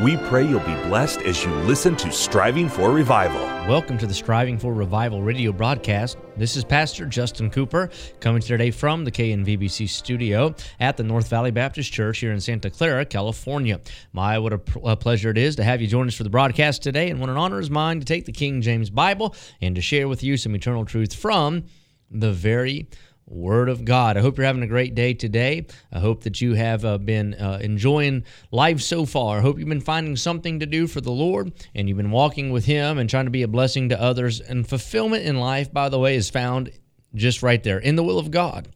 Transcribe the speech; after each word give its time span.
We 0.00 0.16
pray 0.16 0.48
you'll 0.48 0.60
be 0.60 0.74
blessed 0.88 1.20
as 1.22 1.44
you 1.44 1.52
listen 1.52 1.94
to 1.96 2.10
Striving 2.10 2.68
for 2.68 2.90
Revival. 2.90 3.42
Welcome 3.68 3.98
to 3.98 4.06
the 4.06 4.14
Striving 4.14 4.58
for 4.58 4.72
Revival 4.72 5.22
radio 5.22 5.52
broadcast. 5.52 6.16
This 6.34 6.56
is 6.56 6.64
Pastor 6.64 7.04
Justin 7.04 7.50
Cooper 7.50 7.90
coming 8.18 8.40
to 8.40 8.48
today 8.48 8.70
from 8.70 9.04
the 9.04 9.12
KNVBC 9.12 9.88
studio 9.88 10.54
at 10.80 10.96
the 10.96 11.02
North 11.02 11.28
Valley 11.28 11.50
Baptist 11.50 11.92
Church 11.92 12.18
here 12.18 12.32
in 12.32 12.40
Santa 12.40 12.70
Clara, 12.70 13.04
California. 13.04 13.80
My, 14.14 14.38
what 14.38 14.54
a, 14.54 14.60
a 14.82 14.96
pleasure 14.96 15.30
it 15.30 15.38
is 15.38 15.56
to 15.56 15.62
have 15.62 15.82
you 15.82 15.86
join 15.86 16.08
us 16.08 16.14
for 16.14 16.24
the 16.24 16.30
broadcast 16.30 16.82
today, 16.82 17.10
and 17.10 17.20
what 17.20 17.28
an 17.28 17.36
honor 17.36 17.60
is 17.60 17.70
mine 17.70 18.00
to 18.00 18.06
take 18.06 18.24
the 18.24 18.32
King 18.32 18.62
James 18.62 18.88
Bible 18.88 19.36
and 19.60 19.76
to 19.76 19.82
share 19.82 20.08
with 20.08 20.24
you 20.24 20.38
some 20.38 20.54
eternal 20.54 20.86
truth 20.86 21.14
from 21.14 21.64
the 22.10 22.32
very 22.32 22.88
Word 23.26 23.68
of 23.68 23.84
God. 23.84 24.16
I 24.16 24.20
hope 24.20 24.36
you're 24.36 24.46
having 24.46 24.62
a 24.62 24.68
great 24.68 24.94
day 24.94 25.14
today. 25.14 25.66
I 25.92 26.00
hope 26.00 26.24
that 26.24 26.40
you 26.40 26.54
have 26.54 26.84
uh, 26.84 26.98
been 26.98 27.34
uh, 27.34 27.58
enjoying 27.62 28.24
life 28.50 28.80
so 28.80 29.06
far. 29.06 29.38
I 29.38 29.40
hope 29.40 29.58
you've 29.58 29.68
been 29.68 29.80
finding 29.80 30.16
something 30.16 30.60
to 30.60 30.66
do 30.66 30.86
for 30.86 31.00
the 31.00 31.12
Lord 31.12 31.52
and 31.74 31.88
you've 31.88 31.96
been 31.96 32.10
walking 32.10 32.50
with 32.50 32.64
Him 32.64 32.98
and 32.98 33.08
trying 33.08 33.26
to 33.26 33.30
be 33.30 33.42
a 33.42 33.48
blessing 33.48 33.88
to 33.90 34.00
others. 34.00 34.40
And 34.40 34.68
fulfillment 34.68 35.24
in 35.24 35.38
life, 35.38 35.72
by 35.72 35.88
the 35.88 35.98
way, 35.98 36.16
is 36.16 36.30
found 36.30 36.72
just 37.14 37.42
right 37.42 37.62
there 37.62 37.78
in 37.78 37.96
the 37.96 38.02
will 38.02 38.18
of 38.18 38.30
God. 38.30 38.68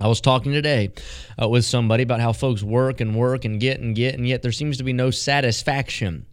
I 0.00 0.08
was 0.08 0.22
talking 0.22 0.52
today 0.52 0.92
uh, 1.40 1.48
with 1.48 1.64
somebody 1.64 2.02
about 2.02 2.20
how 2.20 2.32
folks 2.32 2.62
work 2.62 3.00
and 3.00 3.14
work 3.14 3.44
and 3.44 3.60
get 3.60 3.80
and 3.80 3.94
get, 3.94 4.14
and 4.14 4.26
yet 4.26 4.40
there 4.40 4.52
seems 4.52 4.78
to 4.78 4.84
be 4.84 4.94
no 4.94 5.10
satisfaction. 5.10 6.24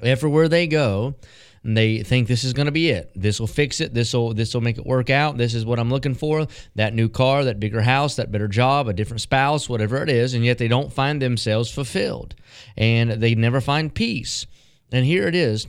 Everywhere 0.00 0.48
they 0.48 0.66
go, 0.66 1.14
and 1.62 1.76
they 1.76 2.02
think 2.02 2.28
this 2.28 2.44
is 2.44 2.52
going 2.52 2.66
to 2.66 2.72
be 2.72 2.90
it. 2.90 3.10
This 3.14 3.40
will 3.40 3.46
fix 3.46 3.80
it. 3.80 3.94
This 3.94 4.12
will 4.14 4.34
this 4.34 4.54
will 4.54 4.60
make 4.60 4.78
it 4.78 4.86
work 4.86 5.10
out. 5.10 5.36
This 5.36 5.54
is 5.54 5.64
what 5.64 5.78
I'm 5.78 5.90
looking 5.90 6.14
for. 6.14 6.46
That 6.74 6.94
new 6.94 7.08
car, 7.08 7.44
that 7.44 7.60
bigger 7.60 7.82
house, 7.82 8.16
that 8.16 8.32
better 8.32 8.48
job, 8.48 8.88
a 8.88 8.92
different 8.92 9.20
spouse, 9.20 9.68
whatever 9.68 10.02
it 10.02 10.08
is, 10.08 10.34
and 10.34 10.44
yet 10.44 10.58
they 10.58 10.68
don't 10.68 10.92
find 10.92 11.20
themselves 11.20 11.70
fulfilled. 11.70 12.34
And 12.76 13.12
they 13.12 13.34
never 13.34 13.60
find 13.60 13.94
peace. 13.94 14.46
And 14.92 15.04
here 15.04 15.26
it 15.28 15.34
is. 15.34 15.66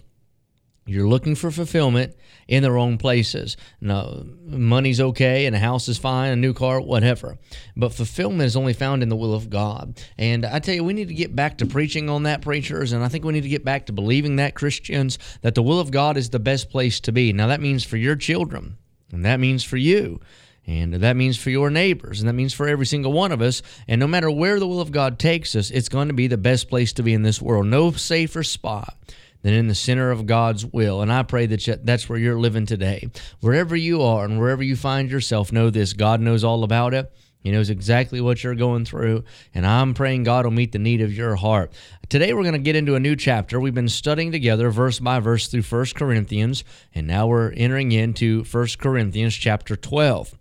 You're 0.89 1.07
looking 1.07 1.35
for 1.35 1.51
fulfillment 1.51 2.15
in 2.47 2.63
the 2.63 2.71
wrong 2.71 2.97
places. 2.97 3.57
No, 3.79 4.25
money's 4.43 4.99
okay 4.99 5.45
and 5.45 5.55
a 5.55 5.59
house 5.59 5.87
is 5.87 5.99
fine, 5.99 6.31
a 6.31 6.35
new 6.35 6.51
car, 6.51 6.81
whatever. 6.81 7.37
But 7.77 7.93
fulfillment 7.93 8.47
is 8.47 8.55
only 8.55 8.73
found 8.73 9.03
in 9.03 9.09
the 9.09 9.15
will 9.15 9.35
of 9.35 9.51
God. 9.51 10.01
And 10.17 10.45
I 10.45 10.57
tell 10.57 10.73
you, 10.73 10.83
we 10.83 10.93
need 10.93 11.09
to 11.09 11.13
get 11.13 11.35
back 11.35 11.59
to 11.59 11.67
preaching 11.67 12.09
on 12.09 12.23
that, 12.23 12.41
preachers. 12.41 12.91
And 12.91 13.03
I 13.03 13.07
think 13.07 13.23
we 13.23 13.33
need 13.33 13.43
to 13.43 13.49
get 13.49 13.63
back 13.63 13.85
to 13.85 13.93
believing 13.93 14.37
that, 14.37 14.55
Christians, 14.55 15.19
that 15.41 15.53
the 15.53 15.61
will 15.61 15.79
of 15.79 15.91
God 15.91 16.17
is 16.17 16.31
the 16.31 16.39
best 16.39 16.71
place 16.71 16.99
to 17.01 17.11
be. 17.11 17.31
Now, 17.33 17.47
that 17.47 17.61
means 17.61 17.83
for 17.83 17.97
your 17.97 18.15
children, 18.15 18.77
and 19.11 19.23
that 19.25 19.39
means 19.39 19.63
for 19.63 19.77
you. 19.77 20.19
And 20.65 20.93
that 20.95 21.15
means 21.15 21.37
for 21.37 21.49
your 21.49 21.69
neighbors, 21.69 22.19
and 22.19 22.29
that 22.29 22.33
means 22.33 22.53
for 22.53 22.67
every 22.67 22.85
single 22.85 23.11
one 23.11 23.31
of 23.31 23.41
us. 23.41 23.63
And 23.87 23.99
no 23.99 24.07
matter 24.07 24.29
where 24.29 24.59
the 24.59 24.67
will 24.67 24.81
of 24.81 24.91
God 24.91 25.17
takes 25.17 25.55
us, 25.55 25.71
it's 25.71 25.89
going 25.89 26.09
to 26.09 26.13
be 26.13 26.27
the 26.27 26.37
best 26.37 26.69
place 26.69 26.93
to 26.93 27.03
be 27.03 27.13
in 27.13 27.23
this 27.23 27.41
world. 27.41 27.65
No 27.65 27.91
safer 27.91 28.43
spot 28.43 28.95
than 29.41 29.53
in 29.53 29.67
the 29.67 29.75
center 29.75 30.11
of 30.11 30.25
God's 30.25 30.65
will. 30.65 31.01
And 31.01 31.11
I 31.11 31.23
pray 31.23 31.45
that 31.45 31.85
that's 31.85 32.09
where 32.09 32.19
you're 32.19 32.39
living 32.39 32.65
today. 32.65 33.09
Wherever 33.39 33.75
you 33.75 34.01
are 34.01 34.25
and 34.25 34.39
wherever 34.39 34.63
you 34.63 34.75
find 34.75 35.09
yourself, 35.09 35.51
know 35.51 35.69
this 35.69 35.93
God 35.93 36.21
knows 36.21 36.43
all 36.43 36.63
about 36.63 36.93
it. 36.93 37.11
He 37.41 37.51
knows 37.51 37.69
exactly 37.69 38.19
what 38.19 38.43
you're 38.43 38.53
going 38.53 38.83
through, 38.83 39.23
and 39.53 39.65
I'm 39.65 39.93
praying 39.93 40.23
God 40.23 40.43
will 40.43 40.51
meet 40.51 40.73
the 40.73 40.79
need 40.79 40.99
of 40.99 41.13
your 41.13 41.37
heart. 41.37 41.71
Today 42.09 42.33
we're 42.33 42.43
going 42.43 42.51
to 42.51 42.59
get 42.59 42.75
into 42.75 42.95
a 42.95 42.99
new 42.99 43.15
chapter. 43.15 43.61
We've 43.61 43.73
been 43.73 43.87
studying 43.87 44.33
together 44.33 44.69
verse 44.71 44.99
by 44.99 45.21
verse 45.21 45.47
through 45.47 45.61
1 45.61 45.85
Corinthians, 45.95 46.65
and 46.93 47.07
now 47.07 47.27
we're 47.27 47.53
entering 47.53 47.93
into 47.93 48.43
1 48.43 48.67
Corinthians 48.77 49.35
chapter 49.35 49.77
12. 49.77 50.37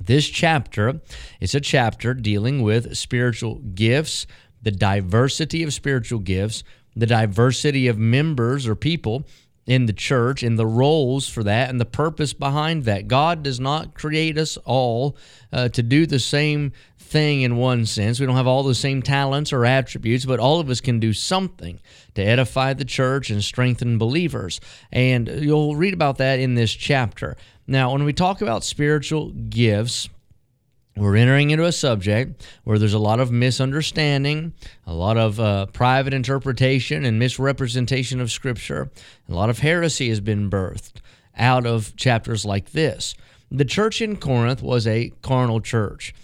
This 0.00 0.28
chapter 0.28 1.00
is 1.40 1.56
a 1.56 1.60
chapter 1.60 2.14
dealing 2.14 2.62
with 2.62 2.96
spiritual 2.96 3.56
gifts, 3.56 4.28
the 4.62 4.70
diversity 4.70 5.64
of 5.64 5.74
spiritual 5.74 6.20
gifts, 6.20 6.62
the 6.94 7.06
diversity 7.06 7.88
of 7.88 7.98
members 7.98 8.66
or 8.66 8.74
people 8.74 9.24
in 9.66 9.86
the 9.86 9.92
church 9.92 10.42
and 10.42 10.58
the 10.58 10.66
roles 10.66 11.28
for 11.28 11.44
that 11.44 11.70
and 11.70 11.80
the 11.80 11.84
purpose 11.84 12.32
behind 12.32 12.84
that. 12.84 13.06
God 13.06 13.42
does 13.42 13.60
not 13.60 13.94
create 13.94 14.36
us 14.36 14.56
all 14.64 15.16
uh, 15.52 15.68
to 15.68 15.82
do 15.82 16.04
the 16.04 16.18
same 16.18 16.72
thing 16.98 17.42
in 17.42 17.56
one 17.56 17.86
sense. 17.86 18.18
We 18.18 18.26
don't 18.26 18.36
have 18.36 18.46
all 18.46 18.62
the 18.62 18.74
same 18.74 19.02
talents 19.02 19.52
or 19.52 19.64
attributes, 19.64 20.24
but 20.24 20.40
all 20.40 20.58
of 20.58 20.68
us 20.68 20.80
can 20.80 20.98
do 20.98 21.12
something 21.12 21.80
to 22.14 22.22
edify 22.22 22.72
the 22.72 22.84
church 22.84 23.30
and 23.30 23.44
strengthen 23.44 23.98
believers. 23.98 24.60
And 24.90 25.28
you'll 25.28 25.76
read 25.76 25.94
about 25.94 26.18
that 26.18 26.40
in 26.40 26.54
this 26.54 26.72
chapter. 26.72 27.36
Now, 27.66 27.92
when 27.92 28.04
we 28.04 28.12
talk 28.12 28.42
about 28.42 28.64
spiritual 28.64 29.30
gifts, 29.30 30.08
we're 30.96 31.16
entering 31.16 31.50
into 31.50 31.64
a 31.64 31.72
subject 31.72 32.46
where 32.64 32.78
there's 32.78 32.92
a 32.92 32.98
lot 32.98 33.18
of 33.18 33.32
misunderstanding, 33.32 34.52
a 34.86 34.92
lot 34.92 35.16
of 35.16 35.40
uh, 35.40 35.66
private 35.66 36.12
interpretation 36.12 37.04
and 37.04 37.18
misrepresentation 37.18 38.20
of 38.20 38.30
Scripture. 38.30 38.90
A 39.28 39.34
lot 39.34 39.48
of 39.48 39.60
heresy 39.60 40.10
has 40.10 40.20
been 40.20 40.50
birthed 40.50 41.00
out 41.36 41.66
of 41.66 41.96
chapters 41.96 42.44
like 42.44 42.72
this. 42.72 43.14
The 43.50 43.64
church 43.64 44.02
in 44.02 44.16
Corinth 44.16 44.62
was 44.62 44.86
a 44.86 45.12
carnal 45.22 45.60
church. 45.60 46.14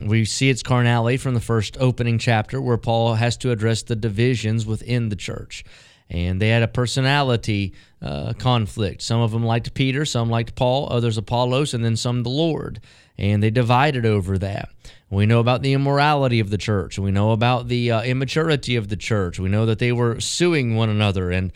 We 0.00 0.24
see 0.24 0.50
its 0.50 0.62
carnality 0.62 1.18
from 1.18 1.34
the 1.34 1.40
first 1.40 1.76
opening 1.78 2.18
chapter 2.18 2.60
where 2.60 2.76
Paul 2.76 3.14
has 3.14 3.36
to 3.38 3.50
address 3.50 3.82
the 3.82 3.94
divisions 3.94 4.66
within 4.66 5.08
the 5.08 5.16
church. 5.16 5.64
And 6.10 6.40
they 6.40 6.48
had 6.48 6.62
a 6.62 6.68
personality 6.68 7.74
uh, 8.02 8.34
conflict. 8.34 9.02
Some 9.02 9.20
of 9.20 9.32
them 9.32 9.44
liked 9.44 9.74
Peter, 9.74 10.04
some 10.04 10.28
liked 10.28 10.54
Paul, 10.54 10.88
others 10.90 11.16
Apollos, 11.16 11.74
and 11.74 11.84
then 11.84 11.96
some 11.96 12.22
the 12.22 12.30
Lord 12.30 12.80
and 13.16 13.42
they 13.42 13.50
divided 13.50 14.04
over 14.04 14.38
that. 14.38 14.68
We 15.10 15.26
know 15.26 15.38
about 15.38 15.62
the 15.62 15.72
immorality 15.72 16.40
of 16.40 16.50
the 16.50 16.58
church. 16.58 16.98
We 16.98 17.12
know 17.12 17.30
about 17.30 17.68
the 17.68 17.90
uh, 17.90 18.02
immaturity 18.02 18.76
of 18.76 18.88
the 18.88 18.96
church. 18.96 19.38
We 19.38 19.48
know 19.48 19.66
that 19.66 19.78
they 19.78 19.92
were 19.92 20.20
suing 20.20 20.74
one 20.74 20.90
another 20.90 21.30
and 21.30 21.52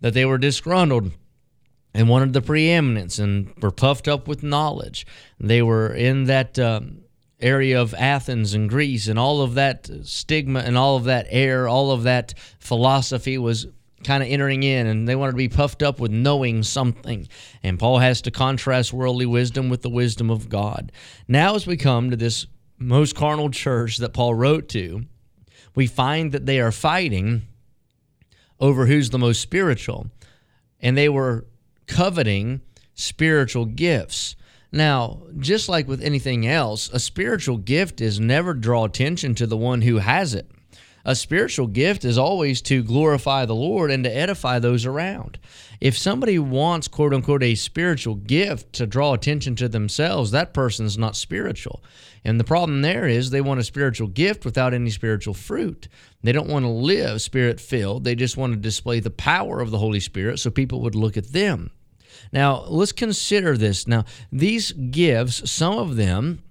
that 0.00 0.14
they 0.14 0.24
were 0.24 0.38
disgruntled 0.38 1.10
and 1.92 2.08
wanted 2.08 2.32
the 2.32 2.42
preeminence 2.42 3.18
and 3.18 3.52
were 3.60 3.72
puffed 3.72 4.06
up 4.06 4.28
with 4.28 4.44
knowledge. 4.44 5.06
They 5.40 5.62
were 5.62 5.92
in 5.92 6.24
that 6.24 6.56
um, 6.58 7.00
area 7.40 7.80
of 7.80 7.94
Athens 7.94 8.54
and 8.54 8.68
Greece, 8.68 9.08
and 9.08 9.18
all 9.18 9.42
of 9.42 9.54
that 9.54 9.90
stigma 10.04 10.60
and 10.60 10.78
all 10.78 10.96
of 10.96 11.04
that 11.04 11.26
air, 11.30 11.66
all 11.66 11.90
of 11.90 12.04
that 12.04 12.34
philosophy 12.60 13.36
was 13.38 13.66
kind 14.04 14.22
of 14.22 14.28
entering 14.28 14.62
in 14.62 14.86
and 14.86 15.06
they 15.06 15.16
wanted 15.16 15.32
to 15.32 15.36
be 15.36 15.48
puffed 15.48 15.82
up 15.82 16.00
with 16.00 16.10
knowing 16.10 16.62
something. 16.62 17.28
And 17.62 17.78
Paul 17.78 17.98
has 17.98 18.22
to 18.22 18.30
contrast 18.30 18.92
worldly 18.92 19.26
wisdom 19.26 19.68
with 19.68 19.82
the 19.82 19.90
wisdom 19.90 20.30
of 20.30 20.48
God. 20.48 20.92
Now, 21.28 21.54
as 21.54 21.66
we 21.66 21.76
come 21.76 22.10
to 22.10 22.16
this 22.16 22.46
most 22.78 23.14
carnal 23.14 23.50
church 23.50 23.98
that 23.98 24.14
Paul 24.14 24.34
wrote 24.34 24.68
to, 24.70 25.04
we 25.74 25.86
find 25.86 26.32
that 26.32 26.46
they 26.46 26.60
are 26.60 26.72
fighting 26.72 27.42
over 28.58 28.86
who's 28.86 29.10
the 29.10 29.18
most 29.18 29.40
spiritual. 29.40 30.06
And 30.80 30.96
they 30.96 31.08
were 31.08 31.46
coveting 31.86 32.62
spiritual 32.94 33.66
gifts. 33.66 34.36
Now, 34.72 35.22
just 35.38 35.68
like 35.68 35.88
with 35.88 36.02
anything 36.02 36.46
else, 36.46 36.88
a 36.92 37.00
spiritual 37.00 37.58
gift 37.58 38.00
is 38.00 38.20
never 38.20 38.54
draw 38.54 38.84
attention 38.84 39.34
to 39.36 39.46
the 39.46 39.56
one 39.56 39.82
who 39.82 39.98
has 39.98 40.32
it 40.32 40.50
a 41.04 41.14
spiritual 41.14 41.66
gift 41.66 42.04
is 42.04 42.18
always 42.18 42.60
to 42.62 42.82
glorify 42.82 43.44
the 43.44 43.54
Lord 43.54 43.90
and 43.90 44.04
to 44.04 44.14
edify 44.14 44.58
those 44.58 44.84
around. 44.84 45.38
If 45.80 45.96
somebody 45.96 46.38
wants, 46.38 46.88
quote 46.88 47.14
unquote, 47.14 47.42
a 47.42 47.54
spiritual 47.54 48.16
gift 48.16 48.74
to 48.74 48.86
draw 48.86 49.14
attention 49.14 49.56
to 49.56 49.68
themselves, 49.68 50.30
that 50.30 50.52
person's 50.52 50.98
not 50.98 51.16
spiritual. 51.16 51.82
And 52.24 52.38
the 52.38 52.44
problem 52.44 52.82
there 52.82 53.08
is 53.08 53.30
they 53.30 53.40
want 53.40 53.60
a 53.60 53.64
spiritual 53.64 54.08
gift 54.08 54.44
without 54.44 54.74
any 54.74 54.90
spiritual 54.90 55.32
fruit. 55.32 55.88
They 56.22 56.32
don't 56.32 56.50
want 56.50 56.64
to 56.66 56.70
live 56.70 57.22
spirit 57.22 57.60
filled, 57.60 58.04
they 58.04 58.14
just 58.14 58.36
want 58.36 58.52
to 58.52 58.58
display 58.58 59.00
the 59.00 59.10
power 59.10 59.60
of 59.60 59.70
the 59.70 59.78
Holy 59.78 60.00
Spirit 60.00 60.38
so 60.38 60.50
people 60.50 60.82
would 60.82 60.94
look 60.94 61.16
at 61.16 61.32
them. 61.32 61.70
Now, 62.32 62.64
let's 62.68 62.92
consider 62.92 63.56
this. 63.56 63.86
Now, 63.86 64.04
these 64.30 64.72
gifts, 64.72 65.50
some 65.50 65.78
of 65.78 65.96
them 65.96 66.42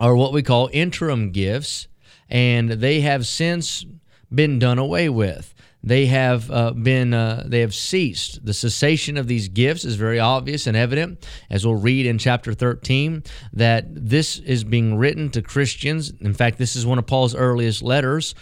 are 0.00 0.16
what 0.16 0.32
we 0.32 0.42
call 0.42 0.70
interim 0.72 1.30
gifts 1.30 1.88
and 2.28 2.70
they 2.70 3.00
have 3.00 3.26
since 3.26 3.84
been 4.32 4.58
done 4.58 4.78
away 4.78 5.08
with. 5.08 5.54
They 5.82 6.06
have 6.06 6.50
uh, 6.50 6.70
been 6.70 7.12
uh, 7.12 7.44
they 7.46 7.60
have 7.60 7.74
ceased. 7.74 8.44
The 8.44 8.54
cessation 8.54 9.18
of 9.18 9.26
these 9.26 9.48
gifts 9.48 9.84
is 9.84 9.96
very 9.96 10.18
obvious 10.18 10.66
and 10.66 10.74
evident, 10.74 11.26
as 11.50 11.66
we'll 11.66 11.74
read 11.74 12.06
in 12.06 12.16
chapter 12.16 12.54
13, 12.54 13.22
that 13.52 13.84
this 13.88 14.38
is 14.38 14.64
being 14.64 14.96
written 14.96 15.28
to 15.30 15.42
Christians. 15.42 16.10
In 16.20 16.32
fact, 16.32 16.56
this 16.56 16.74
is 16.74 16.86
one 16.86 16.98
of 16.98 17.06
Paul's 17.06 17.34
earliest 17.34 17.82
letters 17.82 18.34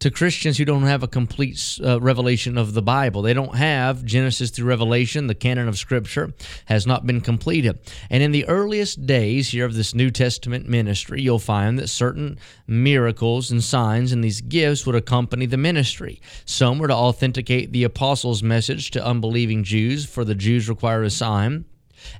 to 0.00 0.10
Christians 0.10 0.56
who 0.56 0.64
don't 0.64 0.82
have 0.82 1.02
a 1.02 1.08
complete 1.08 1.78
uh, 1.84 2.00
revelation 2.00 2.56
of 2.56 2.72
the 2.72 2.82
Bible. 2.82 3.22
They 3.22 3.34
don't 3.34 3.54
have 3.54 4.04
Genesis 4.04 4.50
through 4.50 4.66
Revelation. 4.66 5.26
The 5.26 5.34
canon 5.34 5.68
of 5.68 5.78
Scripture 5.78 6.32
has 6.64 6.86
not 6.86 7.06
been 7.06 7.20
completed. 7.20 7.78
And 8.08 8.22
in 8.22 8.32
the 8.32 8.46
earliest 8.48 9.04
days 9.04 9.50
here 9.50 9.66
of 9.66 9.74
this 9.74 9.94
New 9.94 10.10
Testament 10.10 10.66
ministry, 10.66 11.20
you'll 11.20 11.38
find 11.38 11.78
that 11.78 11.88
certain 11.88 12.38
miracles 12.66 13.50
and 13.50 13.62
signs 13.62 14.10
and 14.12 14.24
these 14.24 14.40
gifts 14.40 14.86
would 14.86 14.96
accompany 14.96 15.44
the 15.44 15.58
ministry. 15.58 16.20
Some 16.46 16.78
were 16.78 16.88
to 16.88 16.94
authenticate 16.94 17.72
the 17.72 17.84
apostles' 17.84 18.42
message 18.42 18.90
to 18.92 19.04
unbelieving 19.04 19.64
Jews, 19.64 20.06
for 20.06 20.24
the 20.24 20.34
Jews 20.34 20.68
require 20.68 21.02
a 21.02 21.10
sign. 21.10 21.66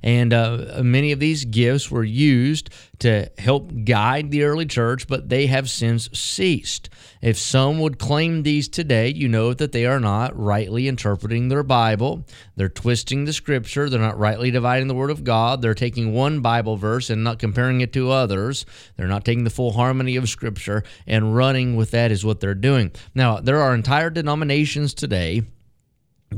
And 0.03 0.33
uh, 0.33 0.81
many 0.83 1.11
of 1.11 1.19
these 1.19 1.45
gifts 1.45 1.91
were 1.91 2.03
used 2.03 2.69
to 2.99 3.29
help 3.37 3.71
guide 3.83 4.31
the 4.31 4.43
early 4.43 4.65
church, 4.65 5.07
but 5.07 5.29
they 5.29 5.47
have 5.47 5.69
since 5.69 6.09
ceased. 6.13 6.89
If 7.21 7.37
some 7.37 7.79
would 7.79 7.99
claim 7.99 8.43
these 8.43 8.67
today, 8.67 9.09
you 9.09 9.27
know 9.27 9.53
that 9.53 9.71
they 9.71 9.85
are 9.85 9.99
not 9.99 10.37
rightly 10.37 10.87
interpreting 10.87 11.47
their 11.47 11.63
Bible. 11.63 12.25
They're 12.55 12.69
twisting 12.69 13.25
the 13.25 13.33
scripture. 13.33 13.89
They're 13.89 13.99
not 13.99 14.19
rightly 14.19 14.51
dividing 14.51 14.87
the 14.87 14.95
Word 14.95 15.11
of 15.11 15.23
God. 15.23 15.61
They're 15.61 15.73
taking 15.73 16.13
one 16.13 16.41
Bible 16.41 16.77
verse 16.77 17.09
and 17.09 17.23
not 17.23 17.39
comparing 17.39 17.81
it 17.81 17.93
to 17.93 18.11
others. 18.11 18.65
They're 18.97 19.07
not 19.07 19.25
taking 19.25 19.43
the 19.43 19.49
full 19.49 19.71
harmony 19.71 20.15
of 20.15 20.29
scripture 20.29 20.83
and 21.07 21.35
running 21.35 21.75
with 21.75 21.91
that, 21.91 22.11
is 22.11 22.25
what 22.25 22.39
they're 22.39 22.55
doing. 22.55 22.91
Now, 23.15 23.39
there 23.39 23.61
are 23.61 23.73
entire 23.73 24.09
denominations 24.09 24.93
today 24.93 25.43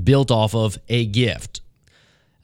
built 0.04 0.32
off 0.32 0.56
of 0.56 0.78
a 0.90 1.06
gift 1.06 1.62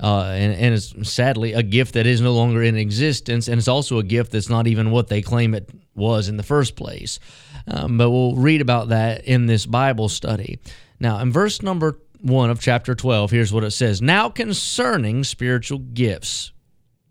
uh, 0.02 0.32
and, 0.34 0.54
and 0.54 0.74
it's 0.74 1.10
sadly 1.10 1.54
a 1.54 1.64
gift 1.64 1.94
that 1.96 2.08
is 2.08 2.22
no 2.22 2.34
longer 2.34 2.64
in 2.64 2.78
existence, 2.78 3.48
and 3.48 3.58
it's 3.58 3.68
also 3.68 3.98
a 3.98 4.04
gift 4.04 4.32
that's 4.32 4.50
not 4.50 4.68
even 4.68 4.92
what 4.92 5.08
they 5.08 5.22
claim 5.22 5.54
it 5.54 5.70
was 5.96 6.30
in 6.30 6.38
the 6.38 6.44
first 6.44 6.76
place. 6.76 7.20
Um, 7.68 7.98
but 7.98 8.10
we'll 8.10 8.36
read 8.36 8.62
about 8.62 8.90
that 8.90 9.26
in 9.26 9.46
this 9.46 9.66
Bible 9.66 10.10
study. 10.10 10.60
Now, 11.00 11.20
in 11.20 11.32
verse 11.32 11.62
number 11.62 12.00
one 12.22 12.50
of 12.50 12.62
chapter 12.62 12.96
12, 12.96 13.32
here's 13.32 13.54
what 13.54 13.64
it 13.64 13.72
says 13.72 14.02
Now 14.02 14.30
concerning 14.30 15.24
spiritual 15.24 15.80
gifts, 15.80 16.52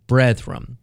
brethren, 0.07 0.79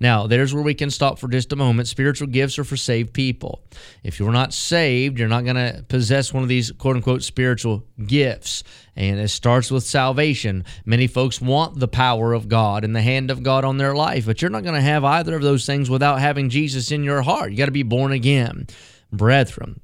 now, 0.00 0.26
there's 0.26 0.54
where 0.54 0.62
we 0.62 0.72
can 0.72 0.90
stop 0.90 1.18
for 1.18 1.28
just 1.28 1.52
a 1.52 1.56
moment. 1.56 1.86
Spiritual 1.86 2.28
gifts 2.28 2.58
are 2.58 2.64
for 2.64 2.76
saved 2.76 3.12
people. 3.12 3.62
If 4.02 4.18
you're 4.18 4.32
not 4.32 4.54
saved, 4.54 5.18
you're 5.18 5.28
not 5.28 5.44
going 5.44 5.56
to 5.56 5.84
possess 5.88 6.32
one 6.32 6.42
of 6.42 6.48
these 6.48 6.72
quote 6.72 6.96
unquote 6.96 7.22
spiritual 7.22 7.84
gifts. 8.06 8.64
And 8.96 9.20
it 9.20 9.28
starts 9.28 9.70
with 9.70 9.84
salvation. 9.84 10.64
Many 10.86 11.06
folks 11.06 11.38
want 11.38 11.78
the 11.78 11.86
power 11.86 12.32
of 12.32 12.48
God 12.48 12.82
and 12.82 12.96
the 12.96 13.02
hand 13.02 13.30
of 13.30 13.42
God 13.42 13.62
on 13.62 13.76
their 13.76 13.94
life, 13.94 14.24
but 14.24 14.40
you're 14.40 14.50
not 14.50 14.62
going 14.62 14.74
to 14.74 14.80
have 14.80 15.04
either 15.04 15.36
of 15.36 15.42
those 15.42 15.66
things 15.66 15.90
without 15.90 16.18
having 16.18 16.48
Jesus 16.48 16.90
in 16.90 17.04
your 17.04 17.20
heart. 17.20 17.50
You 17.50 17.58
got 17.58 17.66
to 17.66 17.70
be 17.70 17.82
born 17.82 18.12
again. 18.12 18.68
Brethren, 19.12 19.80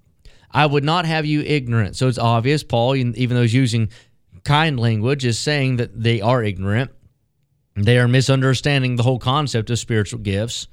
I 0.51 0.65
would 0.65 0.85
not 0.85 1.05
have 1.05 1.27
you 1.27 1.43
ignorant. 1.43 1.95
So 1.97 2.09
it's 2.09 2.19
obvious, 2.19 2.63
Paul, 2.63 2.97
even 2.97 3.37
though 3.37 3.43
he's 3.43 3.53
using 3.53 3.91
kind 4.45 4.81
language, 4.81 5.27
is 5.27 5.39
saying 5.39 5.77
that 5.77 6.01
they 6.01 6.23
are 6.23 6.43
ignorant. 6.43 6.91
They 7.77 7.99
are 7.99 8.09
misunderstanding 8.09 8.97
the 8.97 9.03
whole 9.03 9.19
concept 9.19 9.71
of 9.71 9.79
spiritual 9.79 10.21
gifts. 10.21 10.69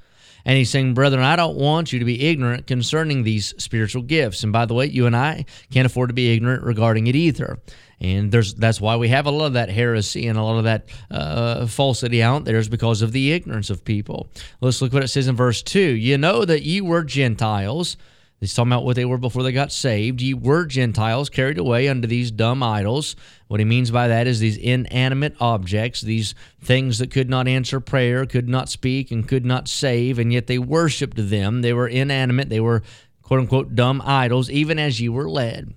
And 0.45 0.57
he's 0.57 0.69
saying, 0.69 0.93
Brethren, 0.93 1.23
I 1.23 1.35
don't 1.35 1.57
want 1.57 1.93
you 1.93 1.99
to 1.99 2.05
be 2.05 2.27
ignorant 2.27 2.67
concerning 2.67 3.23
these 3.23 3.53
spiritual 3.57 4.01
gifts. 4.01 4.43
And 4.43 4.51
by 4.51 4.65
the 4.65 4.73
way, 4.73 4.87
you 4.87 5.05
and 5.05 5.15
I 5.15 5.45
can't 5.71 5.85
afford 5.85 6.09
to 6.09 6.13
be 6.13 6.33
ignorant 6.33 6.63
regarding 6.63 7.07
it 7.07 7.15
either. 7.15 7.59
And 8.01 8.31
there's 8.31 8.53
that's 8.53 8.81
why 8.81 8.97
we 8.97 9.07
have 9.09 9.25
a 9.25 9.31
lot 9.31 9.45
of 9.47 9.53
that 9.53 9.69
heresy 9.69 10.27
and 10.27 10.37
a 10.37 10.43
lot 10.43 10.57
of 10.57 10.65
that 10.65 10.89
uh, 11.09 11.65
falsity 11.67 12.21
out 12.21 12.43
there 12.43 12.57
is 12.57 12.67
because 12.67 13.01
of 13.01 13.13
the 13.13 13.31
ignorance 13.31 13.69
of 13.69 13.85
people. 13.85 14.27
Let's 14.59 14.81
look 14.81 14.91
what 14.91 15.03
it 15.03 15.07
says 15.07 15.29
in 15.29 15.37
verse 15.37 15.61
2. 15.61 15.79
You 15.79 16.17
know 16.17 16.43
that 16.43 16.63
you 16.63 16.83
were 16.83 17.03
Gentiles 17.03 17.95
He's 18.39 18.53
talking 18.53 18.73
about 18.73 18.83
what 18.83 18.97
they 18.97 19.05
were 19.05 19.17
before 19.17 19.41
they 19.41 19.53
got 19.53 19.71
saved. 19.71 20.21
Ye 20.21 20.33
were 20.33 20.65
Gentiles 20.65 21.29
carried 21.29 21.57
away 21.57 21.87
unto 21.87 22.07
these 22.07 22.29
dumb 22.29 22.61
idols. 22.61 23.15
What 23.47 23.61
he 23.61 23.65
means 23.65 23.89
by 23.89 24.09
that 24.09 24.27
is 24.27 24.41
these 24.41 24.57
inanimate 24.57 25.35
objects, 25.39 26.01
these 26.01 26.35
things 26.61 26.97
that 26.97 27.09
could 27.09 27.29
not 27.29 27.47
answer 27.47 27.79
prayer, 27.79 28.25
could 28.25 28.49
not 28.49 28.67
speak, 28.67 29.11
and 29.11 29.25
could 29.25 29.45
not 29.45 29.69
save, 29.69 30.19
and 30.19 30.33
yet 30.33 30.47
they 30.47 30.59
worshiped 30.59 31.29
them. 31.29 31.61
They 31.61 31.71
were 31.71 31.87
inanimate. 31.87 32.49
They 32.49 32.59
were, 32.59 32.83
quote 33.21 33.39
unquote, 33.39 33.75
dumb 33.75 34.01
idols, 34.03 34.49
even 34.49 34.77
as 34.77 34.99
ye 34.99 35.07
were 35.07 35.29
led. 35.29 35.73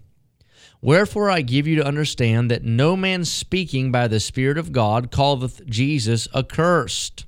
Wherefore 0.83 1.31
I 1.31 1.43
give 1.43 1.67
you 1.67 1.77
to 1.77 1.87
understand 1.87 2.51
that 2.51 2.65
no 2.65 2.97
man 2.97 3.25
speaking 3.25 3.91
by 3.93 4.09
the 4.09 4.21
Spirit 4.21 4.59
of 4.59 4.73
God 4.73 5.11
calleth 5.11 5.65
Jesus 5.67 6.27
accursed, 6.35 7.27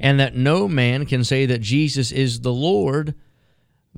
and 0.00 0.18
that 0.18 0.34
no 0.34 0.68
man 0.68 1.06
can 1.06 1.24
say 1.24 1.46
that 1.46 1.60
Jesus 1.60 2.10
is 2.12 2.40
the 2.40 2.52
Lord 2.52 3.14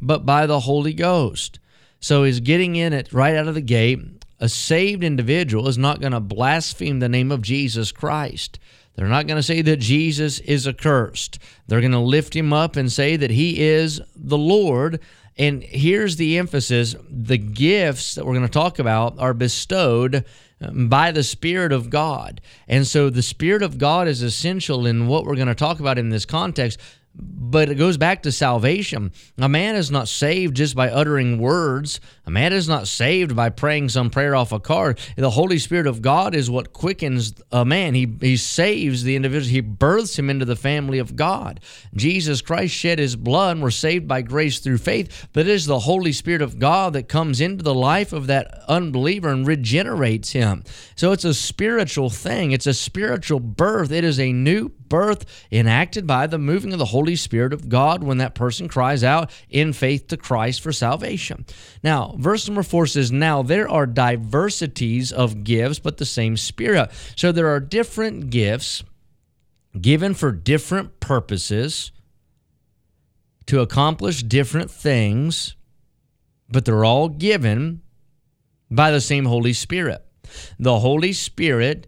but 0.01 0.27
by 0.27 0.47
the 0.47 0.61
Holy 0.61 0.93
Ghost. 0.93 1.59
So 2.01 2.25
he's 2.25 2.41
getting 2.41 2.77
in 2.77 2.93
it 2.93 3.13
right 3.13 3.35
out 3.35 3.49
of 3.49 3.55
the 3.55 3.61
gate. 3.61 3.99
A 4.41 4.49
saved 4.49 5.03
individual 5.03 5.69
is 5.69 5.79
not 5.79 6.01
going 6.01 6.13
to 6.13 6.21
blaspheme 6.21 6.99
the 6.99 7.09
name 7.09 7.33
of 7.33 7.41
Jesus 7.41 7.93
Christ. 7.93 8.59
They're 8.95 9.07
not 9.07 9.27
going 9.27 9.39
to 9.39 9.43
say 9.43 9.63
that 9.63 9.79
Jesus 9.79 10.39
is 10.41 10.69
accursed. 10.69 11.39
They're 11.67 11.81
going 11.81 11.93
to 11.93 11.99
lift 11.99 12.35
him 12.37 12.53
up 12.53 12.77
and 12.77 12.93
say 12.93 13.17
that 13.17 13.31
he 13.31 13.63
is 13.63 14.01
the 14.15 14.39
Lord. 14.39 15.01
And 15.37 15.63
here's 15.65 16.17
the 16.17 16.39
emphasis 16.39 16.95
the 17.11 17.39
gifts 17.39 18.15
that 18.15 18.25
we're 18.25 18.35
going 18.35 18.47
to 18.47 18.53
talk 18.53 18.79
about 18.79 19.19
are 19.19 19.35
bestowed 19.35 20.25
um, 20.61 20.89
by 20.89 21.11
the 21.11 21.25
Spirit 21.25 21.73
of 21.73 21.91
God. 21.91 22.41
And 22.69 22.87
so 22.87 23.11
the 23.11 23.23
Spirit 23.23 23.63
of 23.63 23.79
God 23.79 24.07
is 24.07 24.23
essential 24.23 24.87
in 24.87 25.09
what 25.09 25.25
we're 25.25 25.35
going 25.35 25.49
to 25.49 25.55
talk 25.55 25.81
about 25.81 25.99
in 25.99 26.11
this 26.11 26.25
context 26.25 26.79
but 27.15 27.69
it 27.69 27.77
goes 27.77 27.97
back 27.97 28.23
to 28.23 28.33
salvation. 28.33 29.13
A 29.39 29.49
man 29.49 29.77
is 29.77 29.91
not 29.91 30.09
saved 30.09 30.57
just 30.57 30.75
by 30.75 30.91
uttering 30.91 31.39
words. 31.39 32.01
A 32.27 32.31
man 32.31 32.55
is 32.55 32.69
not 32.69 32.89
saved 32.89 33.37
by 33.37 33.51
praying 33.51 33.91
some 33.91 34.09
prayer 34.09 34.35
off 34.35 34.53
a 34.53 34.59
card. 34.59 34.99
The 35.17 35.31
Holy 35.31 35.59
Spirit 35.59 35.87
of 35.87 36.01
God 36.01 36.35
is 36.35 36.51
what 36.51 36.73
quickens 36.73 37.35
a 37.53 37.65
man. 37.65 37.95
He, 37.95 38.17
he 38.21 38.39
saves 38.39 39.03
the 39.03 39.15
individual. 39.15 39.51
He 39.51 39.61
births 39.61 40.19
him 40.19 40.31
into 40.31 40.47
the 40.47 40.57
family 40.57 40.99
of 40.99 41.17
God. 41.17 41.61
Jesus 41.95 42.41
Christ 42.41 42.75
shed 42.75 42.99
his 42.99 43.15
blood 43.15 43.57
and 43.57 43.63
we're 43.63 43.71
saved 43.71 44.09
by 44.09 44.23
grace 44.23 44.59
through 44.59 44.79
faith. 44.79 45.29
But 45.35 45.41
it 45.41 45.49
is 45.49 45.67
the 45.67 45.81
Holy 45.81 46.13
Spirit 46.13 46.41
of 46.41 46.59
God 46.59 46.95
that 46.95 47.09
comes 47.09 47.43
into 47.43 47.63
the 47.63 47.75
life 47.75 48.15
of 48.15 48.27
that 48.29 48.61
unbeliever 48.69 49.29
and 49.29 49.47
regenerates 49.47 50.31
him. 50.31 50.65
So 50.97 51.13
it's 51.13 51.25
a 51.25 51.35
spiritual 51.35 52.09
thing. 52.09 52.53
It's 52.53 52.67
a 52.67 52.75
spiritual 52.75 53.41
birth. 53.41 53.93
It 53.93 54.05
is 54.05 54.19
a 54.19 54.33
new 54.33 54.71
birth 54.89 55.25
enacted 55.51 56.07
by 56.07 56.27
the 56.27 56.39
moving 56.39 56.73
of 56.73 56.79
the 56.79 56.85
Holy 56.85 57.17
Spirit 57.17 57.53
of 57.53 57.69
God 57.69 58.05
when 58.05 58.19
that 58.19 58.35
person 58.35 58.69
cries 58.69 59.03
out 59.03 59.31
in 59.51 59.73
faith 59.73 60.07
to 60.09 60.17
Christ 60.17 60.61
for 60.61 60.73
salvation. 60.73 61.45
Now, 61.83 62.14
verse 62.17 62.49
number 62.49 62.63
four 62.63 62.87
says, 62.87 63.13
Now 63.13 63.43
there 63.43 63.69
are 63.69 63.87
diversities 63.87 65.13
of 65.13 65.45
gifts, 65.45 65.79
but 65.79 65.99
the 65.99 66.07
same 66.07 66.37
Spirit. 66.37 66.91
So 67.17 67.33
there 67.33 67.49
are 67.49 67.61
different 67.61 68.31
gifts 68.31 68.83
given 69.81 70.15
for 70.15 70.33
different 70.33 71.01
purposes 71.01 71.93
to 73.47 73.61
accomplish 73.61 74.23
different 74.23 74.71
things, 74.71 75.57
but 76.49 76.65
they're 76.65 76.85
all 76.85 77.09
given 77.09 77.83
by 78.71 78.91
the 78.91 79.01
same 79.01 79.27
Holy 79.27 79.53
Spirit. 79.53 80.05
The 80.59 80.81
Holy 80.81 81.13
Spirit 81.13 81.87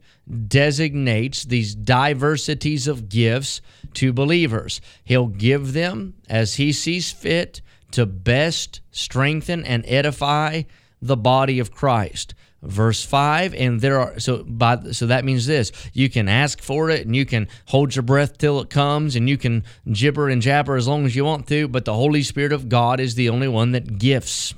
designates 0.49 1.45
these 1.45 1.75
diversities 1.75 2.89
of 2.89 3.09
gifts 3.09 3.61
to 3.95 4.13
believers. 4.13 4.81
He'll 5.05 5.29
give 5.29 5.73
them 5.73 6.15
as 6.29 6.55
he 6.55 6.73
sees 6.73 7.13
fit 7.13 7.61
to 7.97 8.07
best 8.07 8.81
strengthen 8.91 9.65
and 9.65 9.85
edify 9.87 10.63
the 11.03 11.17
body 11.17 11.59
of 11.59 11.73
Christ. 11.73 12.35
Verse 12.63 13.05
5 13.05 13.55
and 13.55 13.81
there 13.81 14.01
are 14.01 14.19
so 14.19 14.43
by 14.43 14.91
so 14.91 15.07
that 15.07 15.25
means 15.25 15.47
this 15.47 15.71
you 15.93 16.09
can 16.09 16.29
ask 16.29 16.61
for 16.61 16.91
it 16.91 17.07
and 17.07 17.15
you 17.15 17.25
can 17.25 17.47
hold 17.67 17.95
your 17.95 18.03
breath 18.03 18.39
till 18.39 18.61
it 18.61 18.71
comes 18.71 19.15
and 19.15 19.29
you 19.29 19.37
can 19.37 19.63
gibber 19.93 20.29
and 20.29 20.43
jabber 20.43 20.75
as 20.75 20.89
long 20.89 21.05
as 21.05 21.15
you 21.15 21.25
want 21.25 21.47
to 21.47 21.69
but 21.69 21.85
the 21.85 21.95
Holy 21.95 22.23
Spirit 22.23 22.53
of 22.53 22.69
God 22.69 22.99
is 22.99 23.15
the 23.15 23.29
only 23.29 23.47
one 23.47 23.73
that 23.73 23.99
gifts 23.99 24.55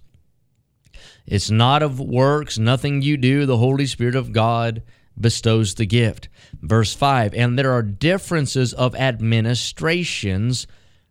it's 1.26 1.50
not 1.50 1.82
of 1.82 2.00
works 2.00 2.56
nothing 2.56 3.02
you 3.02 3.16
do 3.18 3.44
the 3.44 3.58
Holy 3.58 3.84
Spirit 3.84 4.14
of 4.14 4.32
God 4.32 4.82
bestows 5.20 5.74
the 5.74 5.86
gift. 5.86 6.28
Verse 6.60 6.94
5 6.94 7.34
And 7.34 7.58
there 7.58 7.72
are 7.72 7.82
differences 7.82 8.72
of 8.72 8.94
administrations, 8.94 10.66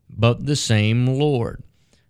but 0.09 0.45
the 0.45 0.55
same 0.55 1.05
Lord. 1.05 1.63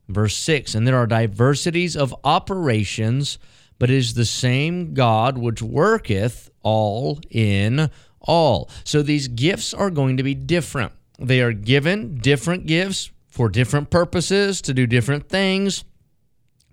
Verse 0.10 0.36
6 0.38 0.76
And 0.76 0.88
there 0.88 0.98
are 0.98 1.08
diversities 1.08 1.96
of 1.98 2.16
operations, 2.24 3.40
but 3.80 3.90
it 3.90 3.98
is 3.98 4.14
the 4.16 4.26
same 4.26 4.94
God 4.94 5.38
which 5.38 5.62
worketh 5.62 6.50
all 6.64 7.20
in 7.30 7.90
all. 8.22 8.70
So 8.84 9.02
these 9.02 9.28
gifts 9.28 9.74
are 9.74 9.90
going 9.92 10.18
to 10.18 10.24
be 10.24 10.36
different. 10.36 10.94
They 11.20 11.42
are 11.42 11.54
given 11.54 12.18
different 12.18 12.68
gifts 12.68 13.12
for 13.28 13.50
different 13.50 13.90
purposes 13.90 14.62
to 14.64 14.74
do 14.74 14.88
different 14.88 15.30
things 15.30 15.84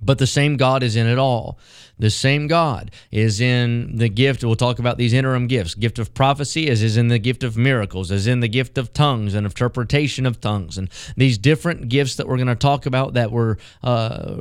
But 0.02 0.18
the 0.18 0.26
same 0.26 0.56
God 0.56 0.82
is 0.82 0.96
in 0.96 1.06
it 1.06 1.18
all. 1.18 1.58
The 1.98 2.10
same 2.10 2.48
God 2.48 2.90
is 3.10 3.40
in 3.40 3.96
the 3.96 4.08
gift. 4.08 4.44
We'll 4.44 4.56
talk 4.56 4.78
about 4.78 4.98
these 4.98 5.12
interim 5.12 5.46
gifts. 5.46 5.74
Gift 5.74 5.98
of 5.98 6.12
prophecy 6.12 6.68
is, 6.68 6.82
is 6.82 6.96
in 6.96 7.08
the 7.08 7.18
gift 7.18 7.44
of 7.44 7.56
miracles, 7.56 8.10
is 8.10 8.26
in 8.26 8.40
the 8.40 8.48
gift 8.48 8.78
of 8.78 8.92
tongues 8.92 9.34
and 9.34 9.46
interpretation 9.46 10.26
of 10.26 10.40
tongues. 10.40 10.76
And 10.76 10.90
these 11.16 11.38
different 11.38 11.88
gifts 11.88 12.16
that 12.16 12.26
we're 12.26 12.36
going 12.36 12.48
to 12.48 12.56
talk 12.56 12.86
about 12.86 13.14
that 13.14 13.30
were 13.30 13.58
uh, 13.82 14.34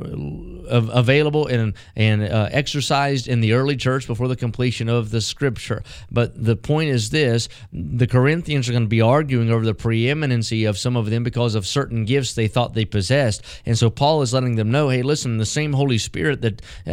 available 0.68 1.46
and, 1.46 1.74
and 1.94 2.22
uh, 2.24 2.48
exercised 2.50 3.28
in 3.28 3.40
the 3.40 3.52
early 3.52 3.76
church 3.76 4.06
before 4.06 4.28
the 4.28 4.36
completion 4.36 4.88
of 4.88 5.10
the 5.10 5.20
scripture. 5.20 5.82
But 6.10 6.44
the 6.44 6.56
point 6.56 6.90
is 6.90 7.10
this 7.10 7.48
the 7.72 8.06
Corinthians 8.06 8.68
are 8.68 8.72
going 8.72 8.84
to 8.84 8.88
be 8.88 9.00
arguing 9.00 9.50
over 9.50 9.64
the 9.64 9.74
preeminency 9.74 10.64
of 10.64 10.78
some 10.78 10.96
of 10.96 11.10
them 11.10 11.22
because 11.22 11.54
of 11.54 11.66
certain 11.66 12.04
gifts 12.04 12.34
they 12.34 12.48
thought 12.48 12.74
they 12.74 12.84
possessed. 12.84 13.42
And 13.64 13.78
so 13.78 13.90
Paul 13.90 14.22
is 14.22 14.34
letting 14.34 14.56
them 14.56 14.70
know 14.70 14.88
hey, 14.88 15.02
listen, 15.02 15.38
the 15.38 15.46
same 15.46 15.72
Holy 15.72 15.98
Spirit 15.98 16.42
that 16.42 16.62
uh, 16.86 16.92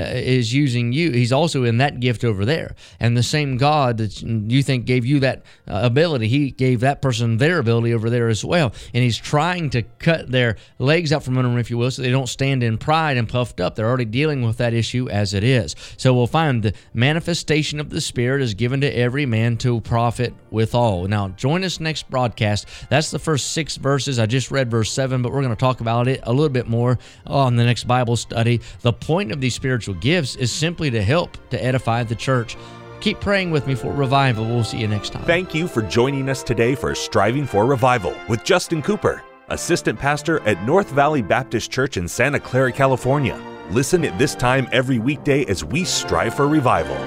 using 0.53 0.91
you, 0.93 1.11
He's 1.11 1.31
also 1.31 1.63
in 1.63 1.77
that 1.77 1.99
gift 1.99 2.23
over 2.23 2.45
there. 2.45 2.75
And 2.99 3.15
the 3.15 3.23
same 3.23 3.57
God 3.57 3.97
that 3.97 4.21
you 4.21 4.63
think 4.63 4.85
gave 4.85 5.05
you 5.05 5.19
that 5.21 5.43
uh, 5.67 5.81
ability, 5.83 6.27
He 6.27 6.51
gave 6.51 6.81
that 6.81 7.01
person 7.01 7.37
their 7.37 7.59
ability 7.59 7.93
over 7.93 8.09
there 8.09 8.27
as 8.27 8.43
well. 8.43 8.73
And 8.93 9.03
He's 9.03 9.17
trying 9.17 9.69
to 9.71 9.83
cut 9.99 10.31
their 10.31 10.57
legs 10.79 11.11
out 11.11 11.23
from 11.23 11.37
under 11.37 11.49
them, 11.49 11.59
if 11.59 11.69
you 11.69 11.77
will, 11.77 11.91
so 11.91 12.01
they 12.01 12.11
don't 12.11 12.29
stand 12.29 12.63
in 12.63 12.77
pride 12.77 13.17
and 13.17 13.27
puffed 13.27 13.59
up. 13.59 13.75
They're 13.75 13.87
already 13.87 14.05
dealing 14.05 14.41
with 14.41 14.57
that 14.57 14.73
issue 14.73 15.09
as 15.09 15.33
it 15.33 15.43
is. 15.43 15.75
So 15.97 16.13
we'll 16.13 16.27
find 16.27 16.63
the 16.63 16.73
manifestation 16.93 17.79
of 17.79 17.89
the 17.89 18.01
Spirit 18.01 18.41
is 18.41 18.53
given 18.53 18.81
to 18.81 18.87
every 18.87 19.25
man 19.25 19.57
to 19.57 19.81
profit 19.81 20.33
withal. 20.49 21.07
Now, 21.07 21.29
join 21.29 21.63
us 21.63 21.79
next 21.79 22.09
broadcast. 22.09 22.67
That's 22.89 23.11
the 23.11 23.19
first 23.19 23.51
six 23.53 23.77
verses. 23.77 24.19
I 24.19 24.25
just 24.25 24.51
read 24.51 24.69
verse 24.69 24.91
seven, 24.91 25.21
but 25.21 25.31
we're 25.31 25.41
going 25.41 25.55
to 25.55 25.59
talk 25.59 25.81
about 25.81 26.07
it 26.07 26.21
a 26.23 26.31
little 26.31 26.49
bit 26.49 26.67
more 26.67 26.97
on 27.25 27.55
the 27.55 27.63
next 27.63 27.85
Bible 27.85 28.15
study. 28.15 28.61
The 28.81 28.93
point 28.93 29.31
of 29.31 29.41
these 29.41 29.55
spiritual 29.55 29.95
gifts 29.95 30.35
is 30.41 30.51
simply 30.51 30.89
to 30.89 31.01
help 31.01 31.37
to 31.51 31.63
edify 31.63 32.03
the 32.03 32.15
church. 32.15 32.57
Keep 32.99 33.21
praying 33.21 33.51
with 33.51 33.67
me 33.67 33.75
for 33.75 33.93
revival. 33.93 34.43
We'll 34.43 34.63
see 34.63 34.79
you 34.79 34.87
next 34.87 35.11
time. 35.11 35.23
Thank 35.23 35.53
you 35.53 35.67
for 35.67 35.83
joining 35.83 36.29
us 36.29 36.43
today 36.43 36.75
for 36.75 36.93
Striving 36.95 37.45
for 37.45 37.65
Revival 37.65 38.15
with 38.27 38.43
Justin 38.43 38.81
Cooper, 38.81 39.23
Assistant 39.49 39.99
Pastor 39.99 40.39
at 40.41 40.63
North 40.65 40.89
Valley 40.89 41.21
Baptist 41.21 41.71
Church 41.71 41.97
in 41.97 42.07
Santa 42.07 42.39
Clara, 42.39 42.71
California. 42.71 43.39
Listen 43.69 44.03
at 44.03 44.17
this 44.17 44.35
time 44.35 44.67
every 44.71 44.99
weekday 44.99 45.45
as 45.45 45.63
we 45.63 45.83
strive 45.83 46.33
for 46.33 46.47
revival. 46.47 46.97